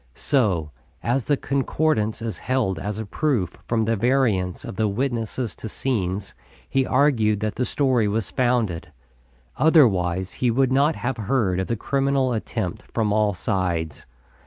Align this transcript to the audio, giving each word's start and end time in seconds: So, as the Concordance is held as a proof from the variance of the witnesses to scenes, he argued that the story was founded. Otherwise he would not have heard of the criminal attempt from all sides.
So, 0.15 0.71
as 1.03 1.25
the 1.25 1.37
Concordance 1.37 2.23
is 2.23 2.39
held 2.39 2.79
as 2.79 2.97
a 2.97 3.05
proof 3.05 3.57
from 3.67 3.85
the 3.85 3.95
variance 3.95 4.65
of 4.65 4.75
the 4.75 4.87
witnesses 4.87 5.53
to 5.57 5.69
scenes, 5.69 6.33
he 6.67 6.87
argued 6.87 7.39
that 7.41 7.53
the 7.53 7.65
story 7.65 8.07
was 8.07 8.31
founded. 8.31 8.91
Otherwise 9.57 10.31
he 10.31 10.49
would 10.49 10.71
not 10.71 10.95
have 10.95 11.17
heard 11.17 11.59
of 11.59 11.67
the 11.67 11.75
criminal 11.75 12.33
attempt 12.33 12.81
from 12.91 13.13
all 13.13 13.35
sides. 13.35 14.07